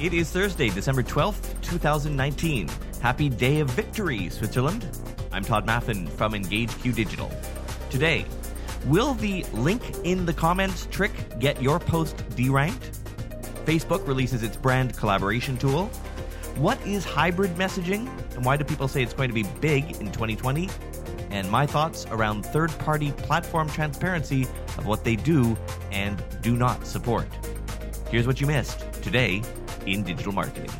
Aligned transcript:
It 0.00 0.14
is 0.14 0.30
Thursday, 0.30 0.68
December 0.70 1.02
12th, 1.02 1.60
2019. 1.60 2.68
Happy 3.02 3.28
Day 3.28 3.58
of 3.58 3.68
Victory, 3.70 4.28
Switzerland. 4.28 4.86
I'm 5.32 5.42
Tod 5.42 5.66
Maffin 5.66 6.08
from 6.10 6.34
EngageQ 6.34 6.94
Digital. 6.94 7.28
Today, 7.90 8.24
will 8.86 9.14
the 9.14 9.42
link 9.54 9.82
in 10.04 10.24
the 10.24 10.32
comments 10.32 10.86
trick 10.92 11.10
get 11.40 11.60
your 11.60 11.80
post 11.80 12.16
deranked? 12.36 12.96
Facebook 13.64 14.06
releases 14.06 14.44
its 14.44 14.56
brand 14.56 14.96
collaboration 14.96 15.56
tool. 15.56 15.86
What 16.54 16.80
is 16.86 17.04
hybrid 17.04 17.56
messaging 17.56 18.08
and 18.36 18.44
why 18.44 18.56
do 18.56 18.62
people 18.62 18.86
say 18.86 19.02
it's 19.02 19.14
going 19.14 19.30
to 19.30 19.34
be 19.34 19.46
big 19.60 19.96
in 19.96 20.12
2020? 20.12 20.68
And 21.30 21.50
my 21.50 21.66
thoughts 21.66 22.06
around 22.12 22.46
third 22.46 22.70
party 22.78 23.10
platform 23.10 23.68
transparency 23.68 24.42
of 24.76 24.86
what 24.86 25.02
they 25.02 25.16
do 25.16 25.58
and 25.90 26.22
do 26.40 26.56
not 26.56 26.86
support. 26.86 27.26
Here's 28.12 28.28
what 28.28 28.40
you 28.40 28.46
missed 28.46 28.86
today 29.02 29.42
in 29.86 30.02
digital 30.02 30.32
marketing. 30.32 30.70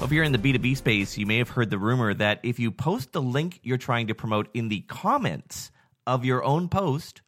If 0.00 0.10
you're 0.12 0.24
in 0.24 0.32
the 0.32 0.38
B2B 0.38 0.76
space, 0.78 1.18
you 1.18 1.26
may 1.26 1.38
have 1.38 1.50
heard 1.50 1.68
the 1.68 1.78
rumor 1.78 2.14
that 2.14 2.40
if 2.42 2.58
you 2.58 2.70
post 2.70 3.12
the 3.12 3.20
link 3.20 3.60
you're 3.62 3.76
trying 3.76 4.06
to 4.06 4.14
promote 4.14 4.48
in 4.54 4.68
the 4.68 4.80
comments 4.80 5.70
of 6.06 6.24
your 6.24 6.42
own 6.42 6.68
post, 6.68 7.20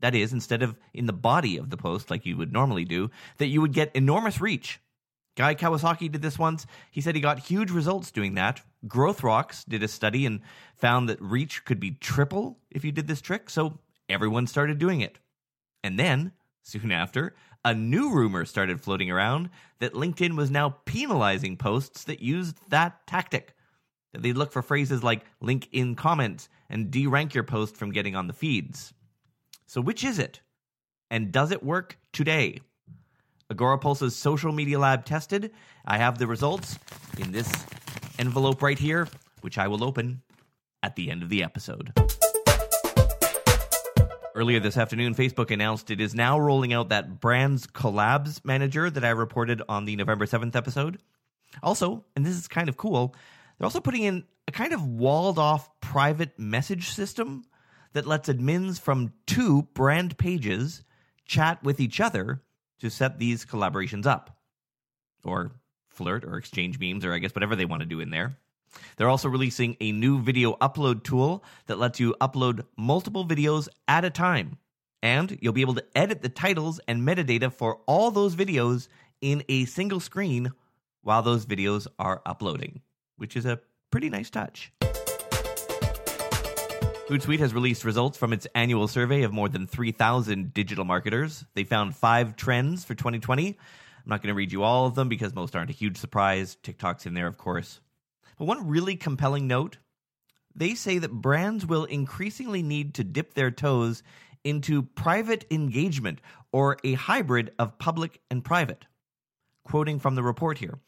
that 0.00 0.14
is, 0.14 0.32
instead 0.32 0.62
of 0.62 0.76
in 0.94 1.06
the 1.06 1.12
body 1.12 1.56
of 1.56 1.70
the 1.70 1.76
post 1.76 2.10
like 2.10 2.24
you 2.24 2.36
would 2.36 2.52
normally 2.52 2.84
do, 2.84 3.10
that 3.38 3.48
you 3.48 3.60
would 3.60 3.72
get 3.72 3.90
enormous 3.94 4.40
reach. 4.40 4.78
Guy 5.36 5.54
Kawasaki 5.54 6.10
did 6.10 6.22
this 6.22 6.38
once. 6.38 6.66
He 6.90 7.00
said 7.00 7.14
he 7.14 7.20
got 7.20 7.40
huge 7.40 7.70
results 7.70 8.10
doing 8.10 8.34
that. 8.34 8.62
GrowthRocks 8.86 9.64
did 9.68 9.82
a 9.82 9.88
study 9.88 10.24
and 10.24 10.40
found 10.76 11.08
that 11.08 11.20
reach 11.20 11.64
could 11.64 11.80
be 11.80 11.90
triple 11.90 12.58
if 12.70 12.84
you 12.84 12.92
did 12.92 13.08
this 13.08 13.20
trick, 13.20 13.50
so 13.50 13.80
everyone 14.08 14.46
started 14.46 14.78
doing 14.78 15.00
it. 15.00 15.18
And 15.82 15.98
then, 15.98 16.32
soon 16.62 16.90
after, 16.92 17.34
a 17.66 17.74
new 17.74 18.12
rumor 18.12 18.44
started 18.44 18.80
floating 18.80 19.10
around 19.10 19.50
that 19.80 19.92
LinkedIn 19.92 20.36
was 20.36 20.52
now 20.52 20.76
penalizing 20.84 21.56
posts 21.56 22.04
that 22.04 22.22
used 22.22 22.56
that 22.68 23.04
tactic. 23.08 23.54
That 24.12 24.22
they'd 24.22 24.36
look 24.36 24.52
for 24.52 24.62
phrases 24.62 25.02
like 25.02 25.24
link 25.40 25.68
in 25.72 25.96
comments 25.96 26.48
and 26.70 26.92
derank 26.92 27.34
your 27.34 27.42
post 27.42 27.76
from 27.76 27.90
getting 27.90 28.14
on 28.14 28.28
the 28.28 28.32
feeds. 28.32 28.94
So, 29.66 29.80
which 29.80 30.04
is 30.04 30.20
it? 30.20 30.40
And 31.10 31.32
does 31.32 31.50
it 31.50 31.64
work 31.64 31.98
today? 32.12 32.60
Agorapulse's 33.52 34.14
social 34.14 34.52
media 34.52 34.78
lab 34.78 35.04
tested. 35.04 35.50
I 35.84 35.98
have 35.98 36.18
the 36.18 36.28
results 36.28 36.78
in 37.18 37.32
this 37.32 37.50
envelope 38.20 38.62
right 38.62 38.78
here, 38.78 39.08
which 39.40 39.58
I 39.58 39.66
will 39.66 39.82
open 39.82 40.22
at 40.84 40.94
the 40.94 41.10
end 41.10 41.24
of 41.24 41.30
the 41.30 41.42
episode. 41.42 41.92
Earlier 44.36 44.60
this 44.60 44.76
afternoon, 44.76 45.14
Facebook 45.14 45.50
announced 45.50 45.90
it 45.90 45.98
is 45.98 46.14
now 46.14 46.38
rolling 46.38 46.74
out 46.74 46.90
that 46.90 47.20
Brands 47.20 47.66
Collabs 47.66 48.44
manager 48.44 48.90
that 48.90 49.02
I 49.02 49.08
reported 49.08 49.62
on 49.66 49.86
the 49.86 49.96
November 49.96 50.26
7th 50.26 50.54
episode. 50.54 50.98
Also, 51.62 52.04
and 52.14 52.26
this 52.26 52.36
is 52.36 52.46
kind 52.46 52.68
of 52.68 52.76
cool, 52.76 53.14
they're 53.56 53.64
also 53.64 53.80
putting 53.80 54.02
in 54.02 54.24
a 54.46 54.52
kind 54.52 54.74
of 54.74 54.86
walled 54.86 55.38
off 55.38 55.70
private 55.80 56.38
message 56.38 56.90
system 56.90 57.44
that 57.94 58.06
lets 58.06 58.28
admins 58.28 58.78
from 58.78 59.14
two 59.26 59.62
brand 59.72 60.18
pages 60.18 60.82
chat 61.24 61.64
with 61.64 61.80
each 61.80 61.98
other 61.98 62.42
to 62.80 62.90
set 62.90 63.18
these 63.18 63.46
collaborations 63.46 64.04
up. 64.04 64.36
Or 65.24 65.52
flirt 65.88 66.24
or 66.24 66.36
exchange 66.36 66.78
memes 66.78 67.06
or 67.06 67.14
I 67.14 67.20
guess 67.20 67.34
whatever 67.34 67.56
they 67.56 67.64
want 67.64 67.80
to 67.80 67.88
do 67.88 68.00
in 68.00 68.10
there. 68.10 68.36
They're 68.96 69.08
also 69.08 69.28
releasing 69.28 69.76
a 69.80 69.92
new 69.92 70.20
video 70.20 70.54
upload 70.54 71.02
tool 71.02 71.44
that 71.66 71.78
lets 71.78 72.00
you 72.00 72.14
upload 72.20 72.64
multiple 72.76 73.26
videos 73.26 73.68
at 73.88 74.04
a 74.04 74.10
time. 74.10 74.58
And 75.02 75.38
you'll 75.40 75.52
be 75.52 75.60
able 75.60 75.74
to 75.74 75.84
edit 75.94 76.22
the 76.22 76.28
titles 76.28 76.80
and 76.88 77.06
metadata 77.06 77.52
for 77.52 77.80
all 77.86 78.10
those 78.10 78.34
videos 78.34 78.88
in 79.20 79.44
a 79.48 79.64
single 79.66 80.00
screen 80.00 80.52
while 81.02 81.22
those 81.22 81.46
videos 81.46 81.86
are 81.98 82.22
uploading, 82.26 82.80
which 83.16 83.36
is 83.36 83.46
a 83.46 83.60
pretty 83.90 84.10
nice 84.10 84.30
touch. 84.30 84.72
Hootsuite 87.08 87.38
has 87.38 87.54
released 87.54 87.84
results 87.84 88.18
from 88.18 88.32
its 88.32 88.48
annual 88.56 88.88
survey 88.88 89.22
of 89.22 89.32
more 89.32 89.48
than 89.48 89.68
3,000 89.68 90.52
digital 90.52 90.84
marketers. 90.84 91.44
They 91.54 91.62
found 91.62 91.94
five 91.94 92.34
trends 92.34 92.84
for 92.84 92.96
2020. 92.96 93.50
I'm 93.50 93.56
not 94.06 94.22
going 94.22 94.32
to 94.32 94.34
read 94.34 94.50
you 94.50 94.64
all 94.64 94.86
of 94.86 94.96
them 94.96 95.08
because 95.08 95.32
most 95.32 95.54
aren't 95.54 95.70
a 95.70 95.72
huge 95.72 95.98
surprise. 95.98 96.56
TikTok's 96.64 97.06
in 97.06 97.14
there, 97.14 97.28
of 97.28 97.38
course. 97.38 97.80
But 98.38 98.46
one 98.46 98.66
really 98.68 98.96
compelling 98.96 99.46
note 99.46 99.78
they 100.56 100.74
say 100.74 100.98
that 100.98 101.12
brands 101.12 101.66
will 101.66 101.84
increasingly 101.84 102.62
need 102.62 102.94
to 102.94 103.04
dip 103.04 103.34
their 103.34 103.50
toes 103.50 104.02
into 104.42 104.82
private 104.82 105.44
engagement 105.50 106.20
or 106.50 106.78
a 106.82 106.94
hybrid 106.94 107.52
of 107.58 107.78
public 107.78 108.20
and 108.30 108.42
private. 108.42 108.86
Quoting 109.64 109.98
from 109.98 110.14
the 110.14 110.22
report 110.22 110.56
here 110.58 110.78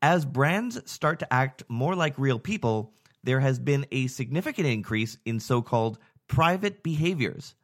As 0.00 0.24
brands 0.24 0.80
start 0.90 1.18
to 1.18 1.32
act 1.32 1.64
more 1.68 1.96
like 1.96 2.18
real 2.18 2.38
people, 2.38 2.94
there 3.24 3.40
has 3.40 3.58
been 3.58 3.86
a 3.90 4.06
significant 4.06 4.68
increase 4.68 5.18
in 5.24 5.40
so 5.40 5.62
called 5.62 5.98
private 6.28 6.82
behaviors, 6.84 7.54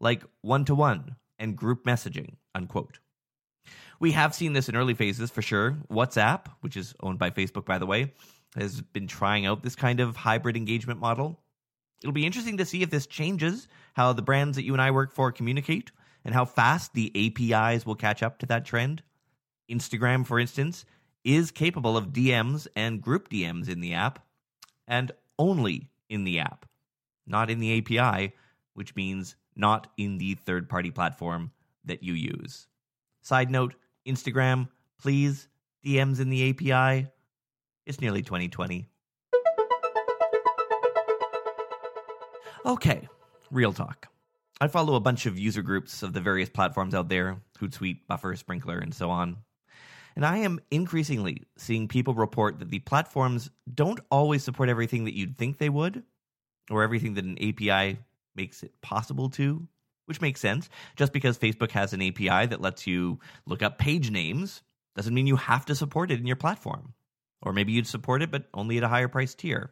like 0.00 0.24
one 0.40 0.64
to 0.64 0.74
one 0.74 1.14
and 1.38 1.56
group 1.56 1.84
messaging. 1.84 2.34
Unquote. 2.54 2.98
We 4.00 4.12
have 4.12 4.34
seen 4.34 4.52
this 4.52 4.68
in 4.68 4.76
early 4.76 4.94
phases 4.94 5.30
for 5.30 5.42
sure. 5.42 5.76
WhatsApp, 5.90 6.46
which 6.60 6.76
is 6.76 6.94
owned 7.00 7.18
by 7.18 7.30
Facebook, 7.30 7.64
by 7.64 7.78
the 7.78 7.86
way, 7.86 8.12
has 8.56 8.80
been 8.80 9.06
trying 9.06 9.46
out 9.46 9.62
this 9.62 9.76
kind 9.76 10.00
of 10.00 10.16
hybrid 10.16 10.56
engagement 10.56 11.00
model. 11.00 11.40
It'll 12.02 12.12
be 12.12 12.26
interesting 12.26 12.58
to 12.58 12.64
see 12.64 12.82
if 12.82 12.90
this 12.90 13.06
changes 13.06 13.68
how 13.94 14.12
the 14.12 14.22
brands 14.22 14.56
that 14.56 14.64
you 14.64 14.72
and 14.72 14.82
I 14.82 14.90
work 14.90 15.12
for 15.12 15.32
communicate 15.32 15.90
and 16.24 16.34
how 16.34 16.44
fast 16.44 16.94
the 16.94 17.12
APIs 17.14 17.84
will 17.84 17.94
catch 17.94 18.22
up 18.22 18.38
to 18.38 18.46
that 18.46 18.64
trend. 18.64 19.02
Instagram, 19.70 20.26
for 20.26 20.38
instance, 20.38 20.84
is 21.24 21.50
capable 21.50 21.96
of 21.96 22.12
DMs 22.12 22.66
and 22.76 23.00
group 23.00 23.28
DMs 23.28 23.68
in 23.68 23.80
the 23.80 23.94
app, 23.94 24.24
and 24.86 25.12
only 25.38 25.88
in 26.08 26.24
the 26.24 26.38
app, 26.38 26.66
not 27.26 27.50
in 27.50 27.60
the 27.60 27.78
API, 27.78 28.34
which 28.74 28.94
means 28.94 29.36
not 29.56 29.86
in 29.96 30.18
the 30.18 30.34
third 30.34 30.68
party 30.68 30.90
platform 30.90 31.50
that 31.84 32.02
you 32.02 32.12
use. 32.12 32.66
Side 33.22 33.50
note 33.50 33.74
Instagram, 34.06 34.68
please, 34.98 35.48
DMs 35.84 36.20
in 36.20 36.28
the 36.28 36.50
API, 36.50 37.08
it's 37.86 38.00
nearly 38.00 38.22
2020. 38.22 38.86
Okay, 42.66 43.08
real 43.50 43.72
talk. 43.72 44.08
I 44.60 44.68
follow 44.68 44.94
a 44.94 45.00
bunch 45.00 45.26
of 45.26 45.38
user 45.38 45.62
groups 45.62 46.02
of 46.02 46.12
the 46.12 46.20
various 46.20 46.48
platforms 46.48 46.94
out 46.94 47.08
there 47.08 47.36
Hootsuite, 47.58 48.00
Buffer, 48.08 48.34
Sprinklr, 48.34 48.82
and 48.82 48.94
so 48.94 49.10
on. 49.10 49.36
And 50.16 50.24
I 50.24 50.38
am 50.38 50.60
increasingly 50.70 51.42
seeing 51.56 51.88
people 51.88 52.14
report 52.14 52.60
that 52.60 52.70
the 52.70 52.78
platforms 52.78 53.50
don't 53.72 54.00
always 54.10 54.44
support 54.44 54.68
everything 54.68 55.04
that 55.04 55.16
you'd 55.16 55.36
think 55.36 55.58
they 55.58 55.68
would, 55.68 56.04
or 56.70 56.82
everything 56.82 57.14
that 57.14 57.24
an 57.24 57.36
API 57.38 57.98
makes 58.36 58.62
it 58.62 58.80
possible 58.80 59.28
to, 59.30 59.66
which 60.06 60.20
makes 60.20 60.40
sense. 60.40 60.70
Just 60.96 61.12
because 61.12 61.36
Facebook 61.36 61.72
has 61.72 61.92
an 61.92 62.00
API 62.00 62.46
that 62.46 62.60
lets 62.60 62.86
you 62.86 63.18
look 63.44 63.62
up 63.62 63.78
page 63.78 64.10
names 64.10 64.62
doesn't 64.94 65.14
mean 65.14 65.26
you 65.26 65.36
have 65.36 65.66
to 65.66 65.74
support 65.74 66.10
it 66.10 66.20
in 66.20 66.26
your 66.26 66.36
platform. 66.36 66.94
Or 67.44 67.52
maybe 67.52 67.72
you'd 67.72 67.86
support 67.86 68.22
it, 68.22 68.30
but 68.30 68.44
only 68.54 68.78
at 68.78 68.84
a 68.84 68.88
higher 68.88 69.08
price 69.08 69.34
tier. 69.34 69.70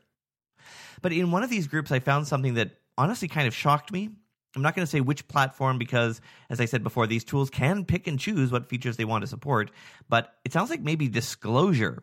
But 1.00 1.12
in 1.12 1.30
one 1.30 1.42
of 1.42 1.50
these 1.50 1.66
groups, 1.66 1.90
I 1.90 1.98
found 1.98 2.26
something 2.26 2.54
that 2.54 2.72
honestly 2.96 3.28
kind 3.28 3.48
of 3.48 3.54
shocked 3.54 3.92
me. 3.92 4.10
I'm 4.54 4.62
not 4.62 4.74
going 4.74 4.84
to 4.84 4.90
say 4.90 5.00
which 5.00 5.26
platform 5.28 5.78
because, 5.78 6.20
as 6.50 6.60
I 6.60 6.66
said 6.66 6.82
before, 6.82 7.06
these 7.06 7.24
tools 7.24 7.48
can 7.48 7.84
pick 7.84 8.06
and 8.06 8.20
choose 8.20 8.52
what 8.52 8.68
features 8.68 8.96
they 8.96 9.06
want 9.06 9.22
to 9.22 9.26
support. 9.28 9.70
But 10.08 10.34
it 10.44 10.52
sounds 10.52 10.68
like 10.68 10.82
maybe 10.82 11.08
disclosure 11.08 12.02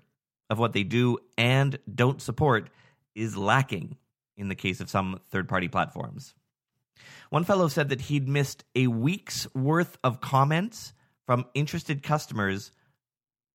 of 0.50 0.58
what 0.58 0.74
they 0.74 0.84
do 0.84 1.20
and 1.38 1.78
don't 1.94 2.22
support 2.22 2.70
is 3.14 3.38
lacking 3.38 3.98
in 4.36 4.48
the 4.48 4.56
case 4.56 4.80
of 4.80 4.90
some 4.90 5.20
third 5.30 5.48
party 5.48 5.68
platforms. 5.68 6.34
One 7.30 7.44
fellow 7.44 7.68
said 7.68 7.90
that 7.90 8.02
he'd 8.02 8.28
missed 8.28 8.64
a 8.76 8.88
week's 8.88 9.54
worth 9.54 9.98
of 10.04 10.22
comments 10.22 10.94
from 11.26 11.46
interested 11.54 12.02
customers 12.02 12.72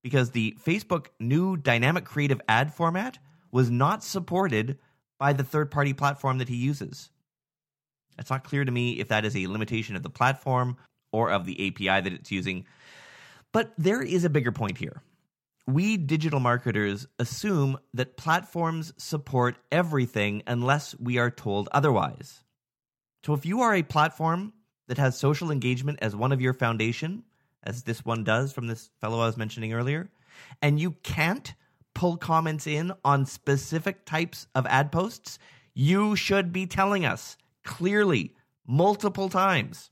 because 0.04 0.30
the 0.30 0.56
Facebook 0.62 1.06
new 1.18 1.56
dynamic 1.56 2.04
creative 2.04 2.40
ad 2.46 2.72
format 2.72 3.18
was 3.50 3.70
not 3.70 4.04
supported 4.04 4.78
by 5.18 5.32
the 5.32 5.42
third 5.42 5.70
party 5.70 5.94
platform 5.94 6.38
that 6.38 6.48
he 6.48 6.56
uses. 6.56 7.10
It's 8.18 8.30
not 8.30 8.44
clear 8.44 8.64
to 8.64 8.70
me 8.70 9.00
if 9.00 9.08
that 9.08 9.24
is 9.24 9.34
a 9.34 9.46
limitation 9.46 9.96
of 9.96 10.02
the 10.02 10.10
platform 10.10 10.76
or 11.10 11.30
of 11.30 11.46
the 11.46 11.68
API 11.68 12.02
that 12.02 12.12
it's 12.12 12.30
using. 12.30 12.66
But 13.50 13.72
there 13.78 14.02
is 14.02 14.24
a 14.24 14.30
bigger 14.30 14.52
point 14.52 14.76
here. 14.76 15.02
We 15.66 15.96
digital 15.96 16.38
marketers 16.38 17.06
assume 17.18 17.78
that 17.94 18.18
platforms 18.18 18.92
support 18.98 19.56
everything 19.72 20.42
unless 20.46 20.94
we 20.98 21.16
are 21.16 21.30
told 21.30 21.70
otherwise. 21.72 22.42
So 23.24 23.32
if 23.32 23.46
you 23.46 23.62
are 23.62 23.74
a 23.74 23.82
platform 23.82 24.52
that 24.88 24.98
has 24.98 25.18
social 25.18 25.50
engagement 25.50 26.00
as 26.02 26.14
one 26.14 26.32
of 26.32 26.42
your 26.42 26.52
foundation, 26.52 27.22
as 27.64 27.82
this 27.82 28.05
one 28.05 28.25
does 28.25 28.52
from 28.52 28.66
this 28.66 28.90
fellow 29.00 29.20
I 29.20 29.26
was 29.26 29.37
mentioning 29.37 29.72
earlier, 29.72 30.11
and 30.62 30.78
you 30.78 30.93
can't 31.02 31.55
pull 31.94 32.16
comments 32.16 32.66
in 32.66 32.93
on 33.05 33.26
specific 33.26 34.05
types 34.05 34.46
of 34.55 34.66
ad 34.66 34.93
posts, 34.93 35.38
you 35.75 36.16
should 36.16 36.52
be 36.52 36.66
telling 36.66 37.05
us 37.05 37.37
clearly 37.64 38.34
multiple 38.66 39.28
times. 39.28 39.90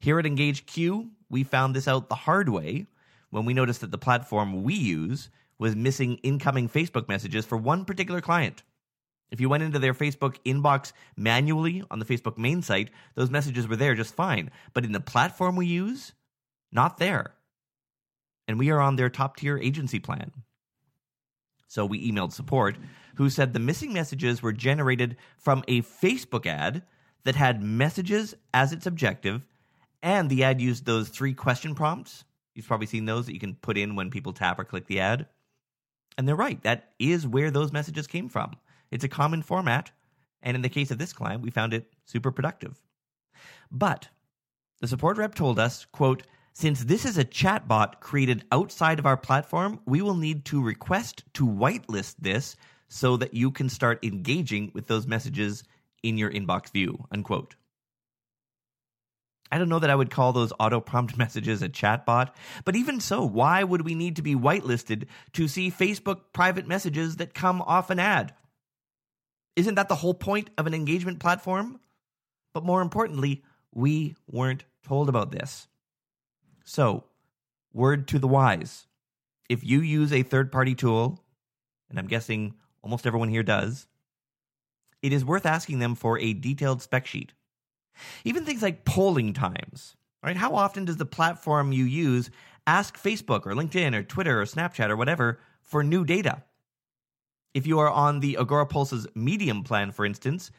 Here 0.00 0.18
at 0.18 0.24
EngageQ, 0.24 1.10
we 1.28 1.44
found 1.44 1.74
this 1.74 1.88
out 1.88 2.08
the 2.08 2.14
hard 2.14 2.48
way 2.48 2.86
when 3.30 3.44
we 3.44 3.54
noticed 3.54 3.80
that 3.80 3.90
the 3.90 3.98
platform 3.98 4.62
we 4.62 4.74
use 4.74 5.30
was 5.58 5.74
missing 5.74 6.18
incoming 6.22 6.68
Facebook 6.68 7.08
messages 7.08 7.44
for 7.44 7.58
one 7.58 7.84
particular 7.84 8.20
client. 8.20 8.62
If 9.30 9.40
you 9.40 9.48
went 9.48 9.62
into 9.62 9.78
their 9.78 9.92
Facebook 9.92 10.36
inbox 10.46 10.92
manually 11.16 11.82
on 11.90 11.98
the 11.98 12.04
Facebook 12.04 12.38
main 12.38 12.62
site, 12.62 12.90
those 13.14 13.30
messages 13.30 13.68
were 13.68 13.76
there 13.76 13.94
just 13.94 14.14
fine. 14.14 14.50
But 14.72 14.84
in 14.84 14.92
the 14.92 15.00
platform 15.00 15.56
we 15.56 15.66
use, 15.66 16.14
not 16.72 16.98
there. 16.98 17.34
And 18.46 18.58
we 18.58 18.70
are 18.70 18.80
on 18.80 18.96
their 18.96 19.10
top 19.10 19.36
tier 19.36 19.58
agency 19.58 19.98
plan. 19.98 20.32
So 21.66 21.84
we 21.84 22.10
emailed 22.10 22.32
support, 22.32 22.76
who 23.16 23.28
said 23.28 23.52
the 23.52 23.58
missing 23.58 23.92
messages 23.92 24.42
were 24.42 24.52
generated 24.52 25.16
from 25.36 25.64
a 25.68 25.82
Facebook 25.82 26.46
ad 26.46 26.82
that 27.24 27.34
had 27.34 27.62
messages 27.62 28.34
as 28.54 28.72
its 28.72 28.86
objective, 28.86 29.44
and 30.02 30.30
the 30.30 30.44
ad 30.44 30.60
used 30.60 30.86
those 30.86 31.08
three 31.10 31.34
question 31.34 31.74
prompts. 31.74 32.24
You've 32.54 32.66
probably 32.66 32.86
seen 32.86 33.04
those 33.04 33.26
that 33.26 33.34
you 33.34 33.40
can 33.40 33.54
put 33.54 33.76
in 33.76 33.96
when 33.96 34.10
people 34.10 34.32
tap 34.32 34.58
or 34.58 34.64
click 34.64 34.86
the 34.86 35.00
ad. 35.00 35.26
And 36.16 36.26
they're 36.26 36.34
right, 36.34 36.62
that 36.62 36.92
is 36.98 37.26
where 37.26 37.50
those 37.50 37.72
messages 37.72 38.06
came 38.06 38.28
from. 38.28 38.56
It's 38.90 39.04
a 39.04 39.08
common 39.08 39.42
format, 39.42 39.90
and 40.42 40.54
in 40.54 40.62
the 40.62 40.68
case 40.68 40.90
of 40.90 40.98
this 40.98 41.12
client, 41.12 41.42
we 41.42 41.50
found 41.50 41.74
it 41.74 41.92
super 42.06 42.32
productive. 42.32 42.80
But 43.70 44.08
the 44.80 44.88
support 44.88 45.18
rep 45.18 45.34
told 45.34 45.58
us, 45.58 45.84
quote, 45.92 46.22
since 46.52 46.84
this 46.84 47.04
is 47.04 47.18
a 47.18 47.24
chatbot 47.24 48.00
created 48.00 48.44
outside 48.50 48.98
of 48.98 49.06
our 49.06 49.16
platform, 49.16 49.80
we 49.86 50.02
will 50.02 50.16
need 50.16 50.44
to 50.46 50.62
request 50.62 51.24
to 51.34 51.46
whitelist 51.46 52.16
this 52.18 52.56
so 52.88 53.16
that 53.16 53.34
you 53.34 53.50
can 53.50 53.68
start 53.68 54.04
engaging 54.04 54.70
with 54.74 54.86
those 54.86 55.06
messages 55.06 55.62
in 56.02 56.18
your 56.18 56.30
inbox 56.30 56.70
view, 56.70 57.06
unquote. 57.12 57.54
I 59.50 59.58
don't 59.58 59.68
know 59.68 59.78
that 59.78 59.90
I 59.90 59.94
would 59.94 60.10
call 60.10 60.32
those 60.32 60.52
auto 60.58 60.80
prompt 60.80 61.16
messages 61.18 61.62
a 61.62 61.68
chatbot, 61.68 62.30
but 62.64 62.76
even 62.76 63.00
so, 63.00 63.24
why 63.24 63.62
would 63.62 63.82
we 63.82 63.94
need 63.94 64.16
to 64.16 64.22
be 64.22 64.34
whitelisted 64.34 65.06
to 65.34 65.48
see 65.48 65.70
Facebook 65.70 66.20
private 66.32 66.66
messages 66.66 67.16
that 67.16 67.34
come 67.34 67.62
off 67.62 67.90
an 67.90 67.98
ad? 67.98 68.34
Isn't 69.56 69.74
that 69.76 69.88
the 69.88 69.96
whole 69.96 70.14
point 70.14 70.50
of 70.56 70.66
an 70.66 70.74
engagement 70.74 71.18
platform? 71.18 71.80
But 72.54 72.64
more 72.64 72.80
importantly, 72.80 73.42
we 73.72 74.16
weren't 74.30 74.64
told 74.86 75.08
about 75.08 75.32
this. 75.32 75.66
So, 76.68 77.04
word 77.72 78.06
to 78.08 78.18
the 78.18 78.28
wise. 78.28 78.88
If 79.48 79.64
you 79.64 79.80
use 79.80 80.12
a 80.12 80.22
third 80.22 80.52
party 80.52 80.74
tool, 80.74 81.24
and 81.88 81.98
I'm 81.98 82.06
guessing 82.06 82.56
almost 82.82 83.06
everyone 83.06 83.30
here 83.30 83.42
does, 83.42 83.86
it 85.00 85.14
is 85.14 85.24
worth 85.24 85.46
asking 85.46 85.78
them 85.78 85.94
for 85.94 86.18
a 86.18 86.34
detailed 86.34 86.82
spec 86.82 87.06
sheet. 87.06 87.32
Even 88.22 88.44
things 88.44 88.60
like 88.60 88.84
polling 88.84 89.32
times, 89.32 89.96
right? 90.22 90.36
How 90.36 90.54
often 90.54 90.84
does 90.84 90.98
the 90.98 91.06
platform 91.06 91.72
you 91.72 91.84
use 91.84 92.28
ask 92.66 93.02
Facebook 93.02 93.46
or 93.46 93.54
LinkedIn 93.54 93.94
or 93.94 94.02
Twitter 94.02 94.42
or 94.42 94.44
Snapchat 94.44 94.90
or 94.90 94.96
whatever 94.96 95.40
for 95.62 95.82
new 95.82 96.04
data? 96.04 96.44
If 97.54 97.66
you 97.66 97.78
are 97.78 97.90
on 97.90 98.20
the 98.20 98.36
Agorapulse's 98.38 99.06
medium 99.14 99.64
plan, 99.64 99.90
for 99.90 100.04
instance, 100.04 100.50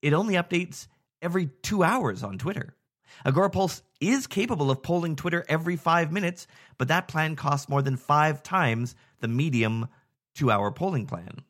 it 0.00 0.14
only 0.14 0.32
updates 0.32 0.86
every 1.20 1.50
two 1.60 1.82
hours 1.82 2.22
on 2.22 2.38
Twitter. 2.38 2.74
Agorapulse 3.24 3.82
is 4.00 4.26
capable 4.26 4.70
of 4.70 4.82
polling 4.82 5.16
Twitter 5.16 5.44
every 5.48 5.76
five 5.76 6.12
minutes, 6.12 6.46
but 6.78 6.88
that 6.88 7.08
plan 7.08 7.36
costs 7.36 7.68
more 7.68 7.82
than 7.82 7.96
five 7.96 8.42
times 8.42 8.94
the 9.20 9.28
medium 9.28 9.88
two 10.34 10.50
hour 10.50 10.70
polling 10.70 11.06
plan. 11.06 11.42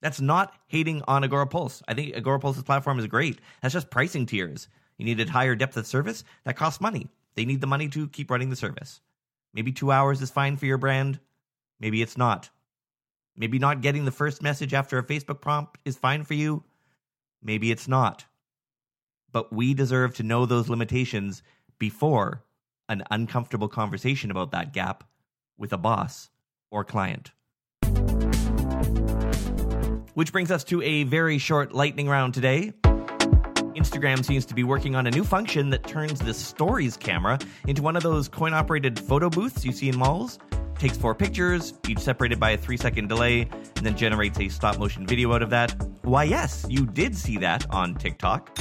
That's 0.00 0.20
not 0.20 0.54
hating 0.68 1.02
on 1.08 1.22
Agorapulse. 1.22 1.82
I 1.88 1.94
think 1.94 2.14
Agorapulse's 2.14 2.62
platform 2.62 2.98
is 2.98 3.06
great. 3.06 3.40
That's 3.62 3.74
just 3.74 3.90
pricing 3.90 4.26
tiers. 4.26 4.68
You 4.96 5.04
needed 5.04 5.28
higher 5.28 5.54
depth 5.54 5.76
of 5.76 5.86
service, 5.86 6.24
that 6.44 6.56
costs 6.56 6.80
money. 6.80 7.08
They 7.34 7.44
need 7.44 7.60
the 7.60 7.66
money 7.66 7.88
to 7.90 8.08
keep 8.08 8.30
running 8.30 8.50
the 8.50 8.56
service. 8.56 9.00
Maybe 9.54 9.72
two 9.72 9.90
hours 9.90 10.20
is 10.20 10.30
fine 10.30 10.56
for 10.56 10.66
your 10.66 10.78
brand. 10.78 11.20
Maybe 11.80 12.02
it's 12.02 12.18
not. 12.18 12.50
Maybe 13.36 13.58
not 13.58 13.80
getting 13.80 14.04
the 14.04 14.10
first 14.10 14.42
message 14.42 14.74
after 14.74 14.98
a 14.98 15.04
Facebook 15.04 15.40
prompt 15.40 15.78
is 15.84 15.96
fine 15.96 16.24
for 16.24 16.34
you. 16.34 16.64
Maybe 17.42 17.70
it's 17.70 17.86
not. 17.86 18.24
But 19.32 19.52
we 19.52 19.74
deserve 19.74 20.14
to 20.16 20.22
know 20.22 20.46
those 20.46 20.68
limitations 20.68 21.42
before 21.78 22.44
an 22.88 23.02
uncomfortable 23.10 23.68
conversation 23.68 24.30
about 24.30 24.50
that 24.52 24.72
gap 24.72 25.04
with 25.56 25.72
a 25.72 25.78
boss 25.78 26.30
or 26.70 26.84
client. 26.84 27.32
Which 30.14 30.32
brings 30.32 30.50
us 30.50 30.64
to 30.64 30.82
a 30.82 31.04
very 31.04 31.38
short 31.38 31.72
lightning 31.72 32.08
round 32.08 32.34
today. 32.34 32.72
Instagram 33.76 34.24
seems 34.24 34.44
to 34.46 34.54
be 34.54 34.64
working 34.64 34.96
on 34.96 35.06
a 35.06 35.10
new 35.10 35.22
function 35.22 35.70
that 35.70 35.86
turns 35.86 36.18
the 36.18 36.34
stories 36.34 36.96
camera 36.96 37.38
into 37.68 37.82
one 37.82 37.96
of 37.96 38.02
those 38.02 38.26
coin 38.26 38.52
operated 38.52 38.98
photo 38.98 39.30
booths 39.30 39.64
you 39.64 39.70
see 39.70 39.88
in 39.88 39.96
malls 39.96 40.38
takes 40.78 40.96
four 40.96 41.14
pictures, 41.14 41.74
each 41.88 41.98
separated 41.98 42.38
by 42.38 42.50
a 42.50 42.56
three 42.56 42.76
second 42.76 43.08
delay, 43.08 43.42
and 43.76 43.84
then 43.84 43.96
generates 43.96 44.38
a 44.40 44.48
stop 44.48 44.78
motion 44.78 45.06
video 45.06 45.32
out 45.32 45.42
of 45.42 45.50
that. 45.50 45.74
Why, 46.02 46.24
yes, 46.24 46.64
you 46.68 46.86
did 46.86 47.16
see 47.16 47.36
that 47.38 47.68
on 47.70 47.94
TikTok. 47.94 48.56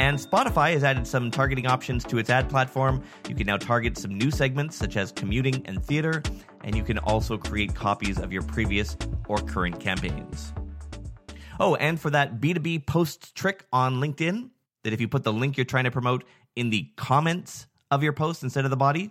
And 0.00 0.18
Spotify 0.18 0.72
has 0.72 0.82
added 0.82 1.06
some 1.06 1.30
targeting 1.30 1.66
options 1.66 2.04
to 2.04 2.16
its 2.16 2.30
ad 2.30 2.48
platform. 2.48 3.04
You 3.28 3.34
can 3.34 3.46
now 3.46 3.58
target 3.58 3.98
some 3.98 4.16
new 4.16 4.30
segments 4.30 4.74
such 4.74 4.96
as 4.96 5.12
commuting 5.12 5.60
and 5.66 5.84
theater, 5.84 6.22
and 6.64 6.74
you 6.74 6.82
can 6.82 6.96
also 6.96 7.36
create 7.36 7.74
copies 7.74 8.18
of 8.18 8.32
your 8.32 8.40
previous 8.40 8.96
or 9.28 9.36
current 9.36 9.78
campaigns. 9.78 10.54
Oh, 11.60 11.74
and 11.74 12.00
for 12.00 12.08
that 12.08 12.40
B2B 12.40 12.86
post 12.86 13.34
trick 13.34 13.66
on 13.74 14.00
LinkedIn, 14.00 14.48
that 14.84 14.94
if 14.94 15.02
you 15.02 15.06
put 15.06 15.22
the 15.22 15.34
link 15.34 15.58
you're 15.58 15.66
trying 15.66 15.84
to 15.84 15.90
promote 15.90 16.24
in 16.56 16.70
the 16.70 16.88
comments 16.96 17.66
of 17.90 18.02
your 18.02 18.14
post 18.14 18.42
instead 18.42 18.64
of 18.64 18.70
the 18.70 18.78
body, 18.78 19.10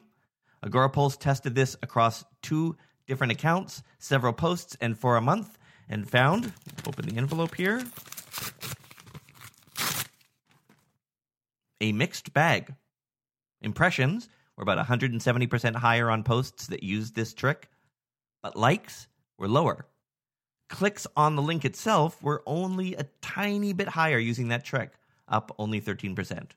Agorapulse 0.66 1.20
tested 1.20 1.54
this 1.54 1.76
across 1.84 2.26
two 2.42 2.76
different 3.06 3.32
accounts, 3.32 3.84
several 4.00 4.34
posts, 4.34 4.76
and 4.82 4.98
for 4.98 5.18
a 5.18 5.22
month, 5.22 5.60
and 5.88 6.10
found, 6.10 6.52
open 6.88 7.06
the 7.06 7.16
envelope 7.16 7.54
here, 7.54 7.84
a 11.82 11.92
mixed 11.92 12.34
bag. 12.34 12.74
Impressions 13.62 14.30
were 14.56 14.64
about 14.64 14.86
170% 14.86 15.76
higher 15.76 16.10
on 16.10 16.24
posts 16.24 16.68
that 16.68 16.84
used 16.84 17.16
this 17.16 17.34
trick, 17.34 17.70
but 18.42 18.56
likes 18.56 19.08
were 19.38 19.48
lower. 19.48 19.86
Clicks 20.70 21.08
on 21.16 21.36
the 21.36 21.42
link 21.42 21.66
itself 21.66 22.22
were 22.22 22.44
only 22.46 22.96
a 22.96 23.08
tiny 23.22 23.74
bit 23.74 23.88
higher 23.88 24.20
using 24.20 24.50
that 24.50 24.66
trick, 24.66 24.94
up 25.28 25.56
only 25.58 25.82
13%. 25.82 26.52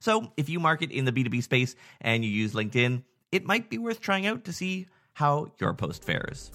So, 0.00 0.32
if 0.36 0.48
you 0.48 0.60
market 0.60 0.92
in 0.92 1.04
the 1.04 1.12
B2B 1.12 1.42
space 1.42 1.74
and 2.00 2.24
you 2.24 2.30
use 2.30 2.52
LinkedIn, 2.52 3.02
it 3.32 3.44
might 3.44 3.68
be 3.68 3.78
worth 3.78 4.00
trying 4.00 4.26
out 4.26 4.44
to 4.44 4.52
see 4.52 4.86
how 5.14 5.50
your 5.58 5.74
post 5.74 6.04
fares. 6.04 6.52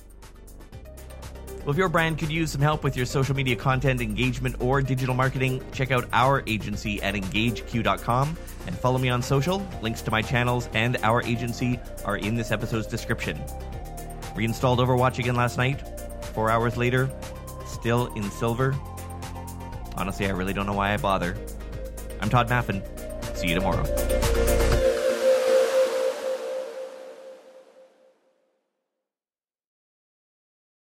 Well, 1.63 1.71
if 1.71 1.77
your 1.77 1.87
brand 1.87 2.17
could 2.17 2.29
use 2.29 2.51
some 2.51 2.59
help 2.59 2.83
with 2.83 2.97
your 2.97 3.05
social 3.05 3.33
media 3.35 3.55
content, 3.55 4.01
engagement, 4.01 4.57
or 4.59 4.81
digital 4.81 5.15
marketing, 5.15 5.63
check 5.71 5.91
out 5.91 6.09
our 6.11 6.43
agency 6.45 7.01
at 7.01 7.15
engageq.com 7.15 8.37
and 8.67 8.77
follow 8.77 8.97
me 8.97 9.07
on 9.07 9.21
social. 9.21 9.65
Links 9.81 10.01
to 10.01 10.11
my 10.11 10.21
channels 10.21 10.67
and 10.73 10.97
our 11.03 11.23
agency 11.23 11.79
are 12.03 12.17
in 12.17 12.35
this 12.35 12.51
episode's 12.51 12.87
description. 12.87 13.41
Reinstalled 14.35 14.79
Overwatch 14.79 15.19
again 15.19 15.35
last 15.35 15.57
night. 15.57 15.81
Four 16.33 16.49
hours 16.49 16.75
later, 16.75 17.09
still 17.65 18.13
in 18.15 18.29
silver. 18.29 18.75
Honestly, 19.95 20.25
I 20.25 20.31
really 20.31 20.51
don't 20.51 20.65
know 20.65 20.73
why 20.73 20.93
I 20.93 20.97
bother. 20.97 21.37
I'm 22.19 22.29
Tod 22.29 22.49
Maffin. 22.49 22.83
See 23.37 23.47
you 23.47 23.55
tomorrow. 23.55 24.12